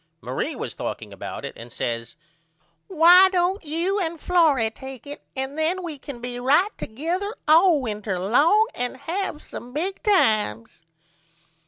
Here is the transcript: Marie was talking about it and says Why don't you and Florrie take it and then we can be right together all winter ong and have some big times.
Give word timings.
Marie 0.19 0.55
was 0.55 0.73
talking 0.73 1.13
about 1.13 1.45
it 1.45 1.53
and 1.55 1.71
says 1.71 2.15
Why 2.87 3.29
don't 3.29 3.63
you 3.63 3.99
and 3.99 4.19
Florrie 4.19 4.71
take 4.71 5.05
it 5.05 5.21
and 5.35 5.55
then 5.59 5.83
we 5.83 5.99
can 5.99 6.19
be 6.19 6.39
right 6.39 6.75
together 6.75 7.35
all 7.47 7.79
winter 7.81 8.15
ong 8.17 8.65
and 8.73 8.97
have 8.97 9.43
some 9.43 9.73
big 9.73 10.01
times. 10.01 10.81